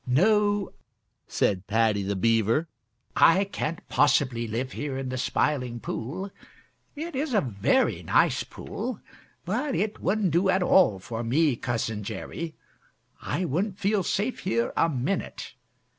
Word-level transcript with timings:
"No," 0.07 0.73
said 1.27 1.67
Paddy 1.67 2.01
the 2.01 2.15
Beaver, 2.15 2.67
"I 3.15 3.43
can't 3.43 3.87
possibly 3.87 4.47
live 4.47 4.71
here 4.71 4.97
in 4.97 5.09
the 5.09 5.17
Smiling 5.19 5.79
Pool. 5.79 6.31
It 6.95 7.15
is 7.15 7.35
a 7.35 7.41
very 7.41 8.01
nice 8.01 8.43
pool, 8.43 8.99
but 9.45 9.75
it 9.75 9.99
wouldn't 9.99 10.31
do 10.31 10.49
at 10.49 10.63
all 10.63 10.97
for 10.97 11.23
me, 11.23 11.55
Cousin 11.55 12.03
Jerry. 12.03 12.55
I 13.21 13.45
wouldn't 13.45 13.77
feel 13.77 14.01
safe 14.01 14.39
here 14.39 14.73
a 14.75 14.89
minute. 14.89 15.53